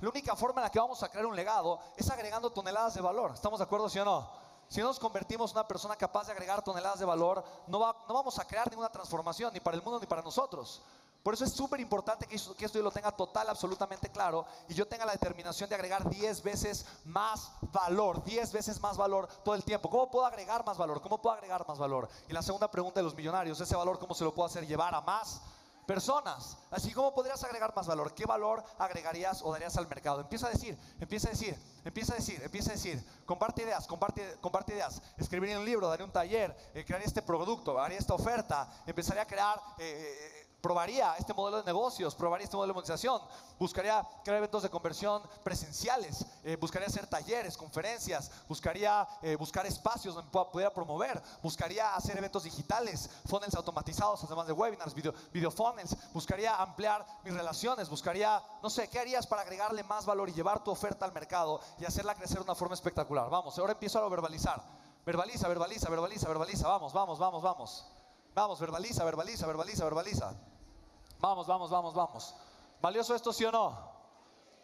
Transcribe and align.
La 0.00 0.10
única 0.10 0.36
forma 0.36 0.60
en 0.60 0.64
la 0.64 0.70
que 0.70 0.78
vamos 0.78 1.02
a 1.02 1.08
crear 1.08 1.24
un 1.26 1.34
legado 1.34 1.78
es 1.96 2.08
agregando 2.10 2.50
toneladas 2.50 2.94
de 2.94 3.00
valor. 3.00 3.32
¿Estamos 3.34 3.58
de 3.58 3.64
acuerdo, 3.64 3.88
sí 3.88 3.98
o 3.98 4.04
no? 4.04 4.28
Si 4.68 4.80
no 4.80 4.88
nos 4.88 4.98
convertimos 4.98 5.52
en 5.52 5.58
una 5.58 5.66
persona 5.68 5.96
capaz 5.96 6.26
de 6.26 6.32
agregar 6.32 6.62
toneladas 6.62 6.98
de 6.98 7.04
valor, 7.06 7.42
no, 7.68 7.78
va- 7.80 7.96
vamos 8.08 8.38
a 8.38 8.46
crear 8.46 8.68
ninguna 8.68 8.88
transformación, 8.90 9.52
ni 9.54 9.60
para 9.60 9.76
el 9.76 9.82
mundo 9.82 9.98
ni 10.00 10.06
para 10.06 10.22
nosotros. 10.22 10.82
Por 11.22 11.34
eso 11.34 11.44
es 11.44 11.52
súper 11.52 11.80
importante 11.80 12.26
que, 12.26 12.36
que 12.56 12.64
esto 12.66 12.78
yo 12.78 12.84
lo 12.84 12.90
tenga 12.90 13.10
total, 13.10 13.48
absolutamente 13.48 14.10
claro, 14.10 14.44
y 14.68 14.74
yo 14.74 14.86
tenga 14.86 15.04
la 15.06 15.12
determinación 15.12 15.68
de 15.68 15.74
agregar 15.76 16.08
10 16.08 16.42
veces 16.42 16.84
más 17.04 17.50
valor, 17.72 18.22
10 18.24 18.52
veces 18.52 18.80
más 18.80 18.96
valor 18.96 19.28
todo 19.44 19.54
el 19.54 19.64
tiempo. 19.64 19.88
¿Cómo 19.88 20.10
puedo 20.10 20.26
agregar 20.26 20.64
más 20.66 20.76
valor? 20.76 21.00
¿Cómo 21.00 21.18
puedo 21.22 21.34
agregar 21.34 21.66
más 21.66 21.78
valor? 21.78 22.08
Y 22.28 22.32
la 22.32 22.42
segunda 22.42 22.70
pregunta 22.70 23.00
de 23.00 23.04
los 23.04 23.14
millonarios, 23.14 23.60
ese 23.60 23.74
valor, 23.74 23.98
¿cómo 23.98 24.14
se 24.14 24.24
lo 24.24 24.34
puedo 24.34 24.46
hacer 24.46 24.66
llevar 24.66 24.94
a 24.94 25.00
más 25.00 25.40
personas. 25.86 26.58
Así 26.70 26.92
como 26.92 27.14
podrías 27.14 27.42
agregar 27.44 27.74
más 27.74 27.86
valor. 27.86 28.12
¿Qué 28.14 28.26
valor 28.26 28.62
agregarías 28.78 29.40
o 29.42 29.52
darías 29.52 29.76
al 29.76 29.88
mercado? 29.88 30.20
Empieza 30.20 30.48
a 30.48 30.50
decir, 30.50 30.76
empieza 31.00 31.28
a 31.28 31.30
decir, 31.30 31.56
empieza 31.88 32.14
a 32.14 32.16
decir, 32.16 32.40
empieza 32.42 32.70
a 32.70 32.74
decir. 32.74 33.02
Comparte 33.24 33.62
ideas, 33.62 33.86
comparte, 33.86 34.36
comparte 34.40 34.74
ideas. 34.74 35.00
Escribiría 35.16 35.58
un 35.58 35.64
libro, 35.64 35.88
daría 35.88 36.04
un 36.04 36.12
taller, 36.12 36.56
eh, 36.74 36.84
este 37.04 37.22
producto, 37.22 37.78
haría 37.78 37.98
esta 37.98 38.14
oferta, 38.14 38.68
empezaría 38.86 39.22
a 39.22 39.26
crear, 39.26 39.60
eh, 39.78 40.42
eh, 40.42 40.46
probaría 40.60 41.14
este 41.16 41.32
modelo 41.32 41.58
de 41.58 41.64
negocios, 41.64 42.16
probaría 42.16 42.44
este 42.44 42.56
modelo 42.56 42.72
de 42.72 42.74
monetización, 42.74 43.22
buscaría 43.56 44.04
crear 44.24 44.38
eventos 44.38 44.64
de 44.64 44.68
conversión 44.68 45.22
presenciales, 45.44 46.26
eh, 46.42 46.56
buscaría 46.56 46.88
hacer 46.88 47.06
talleres, 47.06 47.56
conferencias, 47.56 48.32
buscaría 48.48 49.06
eh, 49.22 49.36
buscar 49.36 49.64
espacios 49.64 50.16
donde 50.16 50.28
pudiera 50.30 50.72
promover, 50.72 51.22
buscaría 51.40 51.94
hacer 51.94 52.18
eventos 52.18 52.42
digitales, 52.42 53.08
funnels 53.26 53.54
automatizados, 53.54 54.24
además 54.24 54.48
de 54.48 54.54
webinars, 54.54 54.92
video, 54.92 55.14
video 55.32 55.52
funnels, 55.52 55.96
buscaría 56.12 56.56
ampliar 56.56 57.06
mis 57.22 57.34
relaciones, 57.34 57.88
buscaría, 57.88 58.42
no 58.60 58.68
sé, 58.68 58.88
¿qué 58.88 58.98
harías 58.98 59.26
para 59.26 59.42
agregarle 59.42 59.84
más 59.84 60.04
valor 60.04 60.28
y 60.28 60.32
llevar 60.32 60.64
tu 60.64 60.72
oferta 60.72 61.04
al 61.04 61.12
mercado 61.12 61.60
y 61.78 61.84
hacerla 61.84 62.14
crecer 62.14 62.38
de 62.38 62.44
una 62.44 62.54
forma 62.54 62.74
espectacular? 62.74 63.28
Vamos, 63.28 63.58
ahora 63.58 63.72
empiezo 63.72 63.98
a 64.02 64.08
verbalizar. 64.08 64.62
Verbaliza, 65.04 65.48
verbaliza, 65.48 65.88
verbaliza, 65.88 66.28
verbaliza. 66.28 66.68
Vamos, 66.68 66.92
vamos, 66.92 67.18
vamos, 67.18 67.42
vamos. 67.42 67.86
Vamos, 68.34 68.60
verbaliza, 68.60 69.04
verbaliza, 69.04 69.46
verbaliza, 69.46 69.84
verbaliza. 69.84 70.34
Vamos, 71.20 71.46
vamos, 71.46 71.70
vamos, 71.70 71.94
vamos. 71.94 72.34
¿Valioso 72.80 73.14
esto 73.14 73.32
sí 73.32 73.44
o 73.44 73.52
no? 73.52 73.68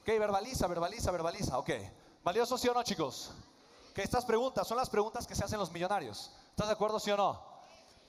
Ok, 0.00 0.06
verbaliza, 0.06 0.66
verbaliza, 0.66 1.10
verbaliza. 1.10 1.58
Ok. 1.58 1.70
¿Valioso 2.22 2.58
sí 2.58 2.68
o 2.68 2.74
no, 2.74 2.82
chicos? 2.82 3.32
Que 3.94 4.02
estas 4.02 4.24
preguntas 4.24 4.66
son 4.66 4.76
las 4.76 4.90
preguntas 4.90 5.26
que 5.26 5.34
se 5.34 5.44
hacen 5.44 5.58
los 5.58 5.72
millonarios. 5.72 6.30
¿Estás 6.50 6.66
de 6.66 6.74
acuerdo 6.74 7.00
sí 7.00 7.10
o 7.10 7.16
no? 7.16 7.55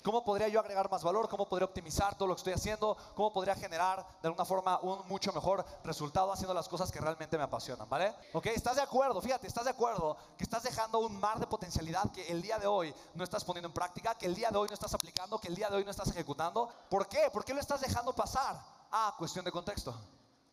¿Cómo 0.03 0.23
podría 0.23 0.47
yo 0.47 0.59
agregar 0.59 0.89
más 0.89 1.03
valor? 1.03 1.27
¿Cómo 1.27 1.47
podría 1.47 1.65
optimizar 1.65 2.15
todo 2.15 2.27
lo 2.27 2.35
que 2.35 2.39
estoy 2.39 2.53
haciendo? 2.53 2.95
¿Cómo 3.15 3.33
podría 3.33 3.55
generar 3.55 4.05
de 4.21 4.27
alguna 4.27 4.45
forma 4.45 4.79
un 4.81 5.05
mucho 5.07 5.33
mejor 5.33 5.65
resultado 5.83 6.31
haciendo 6.31 6.53
las 6.53 6.69
cosas 6.69 6.91
que 6.91 6.99
realmente 6.99 7.37
me 7.37 7.43
apasionan? 7.43 7.89
¿Vale? 7.89 8.13
Ok, 8.33 8.47
¿estás 8.47 8.77
de 8.77 8.81
acuerdo? 8.81 9.21
Fíjate, 9.21 9.47
¿estás 9.47 9.65
de 9.65 9.71
acuerdo 9.71 10.15
que 10.37 10.43
estás 10.43 10.63
dejando 10.63 10.99
un 10.99 11.19
mar 11.19 11.39
de 11.39 11.47
potencialidad 11.47 12.11
que 12.11 12.27
el 12.31 12.41
día 12.41 12.57
de 12.59 12.67
hoy 12.67 12.93
no 13.15 13.23
estás 13.23 13.43
poniendo 13.43 13.67
en 13.67 13.73
práctica, 13.73 14.15
que 14.15 14.27
el 14.27 14.35
día 14.35 14.49
de 14.49 14.57
hoy 14.57 14.67
no 14.67 14.73
estás 14.73 14.93
aplicando, 14.93 15.39
que 15.39 15.47
el 15.47 15.55
día 15.55 15.69
de 15.69 15.77
hoy 15.77 15.83
no 15.83 15.91
estás 15.91 16.09
ejecutando? 16.09 16.69
¿Por 16.89 17.07
qué? 17.07 17.29
¿Por 17.31 17.43
qué 17.43 17.53
lo 17.53 17.59
estás 17.59 17.81
dejando 17.81 18.13
pasar? 18.13 18.57
Ah, 18.91 19.13
cuestión 19.17 19.43
de 19.43 19.51
contexto. 19.51 19.93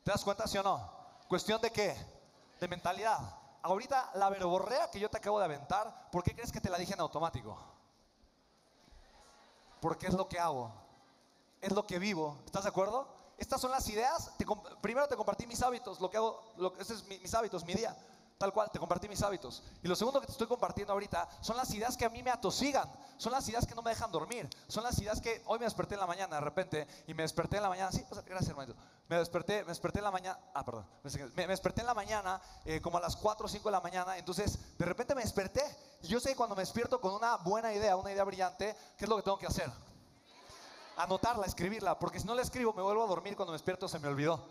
¿Te 0.03 0.11
das 0.11 0.25
cuenta, 0.25 0.47
sí 0.47 0.58
o 0.58 0.62
no? 0.62 0.91
¿Cuestión 1.29 1.61
de 1.61 1.70
qué? 1.70 1.97
De 2.61 2.69
mentalidad. 2.69 3.19
Ahorita 3.62 4.11
la 4.14 4.29
verborrea 4.29 4.91
que 4.91 5.01
yo 5.01 5.08
te 5.08 5.17
acabo 5.17 5.39
de 5.39 5.47
aventar, 5.47 6.11
¿por 6.11 6.23
qué 6.23 6.34
crees 6.34 6.53
que 6.53 6.61
te 6.61 6.69
la 6.69 6.77
dije 6.77 6.92
en 6.92 7.01
automático? 7.01 7.73
Porque 9.85 10.07
es 10.07 10.15
lo 10.15 10.27
que 10.27 10.39
hago, 10.39 10.73
es 11.61 11.71
lo 11.71 11.87
que 11.87 11.99
vivo. 11.99 12.39
¿Estás 12.47 12.63
de 12.63 12.71
acuerdo? 12.71 13.07
Estas 13.37 13.61
son 13.61 13.71
las 13.71 13.87
ideas. 13.91 14.31
Te 14.39 14.47
primero 14.81 15.07
te 15.07 15.15
compartí 15.15 15.47
mis 15.47 15.61
hábitos, 15.61 16.01
lo 16.01 16.09
que 16.09 16.17
hago, 16.17 16.43
lo, 16.57 16.75
ese 16.79 16.95
es 16.95 17.05
mi- 17.05 17.19
mis 17.19 17.35
hábitos, 17.35 17.67
mi 17.67 17.75
día. 17.75 17.95
Tal 18.39 18.51
cual, 18.51 18.71
te 18.71 18.79
compartí 18.79 19.11
mis 19.11 19.23
hábitos. 19.23 19.63
Y 19.83 19.89
lo 19.89 19.95
segundo 19.95 20.23
que 20.23 20.27
te 20.27 20.33
estoy 20.33 20.47
compartiendo 20.47 20.95
ahorita 20.95 21.29
son 21.43 21.59
las 21.59 21.73
ideas 21.75 21.99
que 21.99 22.07
a 22.07 22.09
mí 22.09 22.23
me 22.23 22.31
atosigan, 22.31 22.91
son 23.19 23.33
las 23.33 23.47
ideas 23.47 23.67
que 23.67 23.75
no 23.75 23.83
me 23.83 23.91
dejan 23.91 24.11
dormir, 24.11 24.49
son 24.69 24.85
las 24.85 24.98
ideas 24.98 25.20
que 25.20 25.42
hoy 25.45 25.58
me 25.58 25.67
desperté 25.67 25.95
en 25.95 26.01
la 26.01 26.07
mañana 26.07 26.37
de 26.37 26.41
repente 26.41 26.89
y 27.07 27.13
me 27.13 27.23
desperté 27.23 27.58
en 27.58 27.64
la 27.64 27.69
mañana, 27.69 27.92
sí, 27.92 28.05
pues, 28.08 28.25
gracias 28.25 28.48
hermanito. 28.48 28.77
Me 29.08 29.19
desperté, 29.19 29.63
me 29.64 29.69
desperté 29.69 29.98
en 29.98 30.05
la 30.05 30.11
mañana, 30.11 30.39
ah, 30.55 30.64
perdón, 30.64 30.87
me, 31.37 31.47
desperté 31.47 31.83
en 31.83 31.87
la 31.89 31.95
mañana 31.95 32.41
eh, 32.64 32.81
como 32.81 32.97
a 32.97 33.01
las 33.03 33.17
4 33.17 33.45
o 33.45 33.48
5 33.51 33.69
de 33.69 33.73
la 33.73 33.83
mañana, 33.83 34.17
entonces 34.17 34.58
de 34.79 34.85
repente 34.87 35.14
me 35.14 35.23
desperté 35.23 35.63
yo 36.09 36.20
sé 36.20 36.31
que 36.31 36.37
cuando 36.37 36.55
me 36.55 36.63
despierto 36.63 37.01
con 37.01 37.15
una 37.15 37.37
buena 37.37 37.73
idea, 37.73 37.97
una 37.97 38.13
idea 38.13 38.25
brillante, 38.25 38.77
¿qué 38.97 39.05
es 39.05 39.09
lo 39.09 39.17
que 39.17 39.23
tengo 39.23 39.39
que 39.39 39.47
hacer? 39.47 39.70
anotarla, 40.97 41.47
escribirla, 41.47 41.98
porque 41.98 42.20
si 42.20 42.27
no 42.27 42.35
la 42.35 42.42
escribo 42.42 42.73
me 42.73 42.83
vuelvo 42.83 43.05
a 43.05 43.07
dormir 43.07 43.37
cuando 43.37 43.53
me 43.53 43.57
despierto 43.57 43.89
se 43.89 43.98
me 43.98 44.09
olvidó. 44.09 44.45